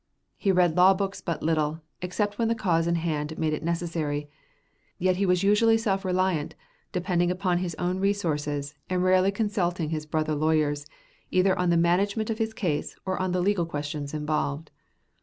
He 0.35 0.51
read 0.51 0.75
law 0.75 0.95
books 0.95 1.21
but 1.21 1.43
little, 1.43 1.81
except 2.01 2.39
when 2.39 2.47
the 2.47 2.55
cause 2.55 2.87
in 2.87 2.95
hand 2.95 3.37
made 3.37 3.53
it 3.53 3.61
necessary; 3.61 4.27
yet 4.97 5.17
he 5.17 5.27
was 5.27 5.43
usually 5.43 5.77
self 5.77 6.03
reliant, 6.03 6.55
depending 6.91 7.31
on 7.43 7.59
his 7.59 7.75
own 7.75 7.99
resources, 7.99 8.73
and 8.89 9.03
rarely 9.03 9.31
consulting 9.31 9.91
his 9.91 10.07
brother 10.07 10.33
lawyers, 10.33 10.87
either 11.29 11.55
on 11.55 11.69
the 11.69 11.77
management 11.77 12.31
of 12.31 12.39
his 12.39 12.51
case 12.51 12.95
or 13.05 13.21
on 13.21 13.31
the 13.31 13.41
legal 13.41 13.67
questions 13.67 14.11
involved. 14.11 14.71